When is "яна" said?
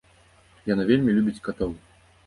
0.71-0.87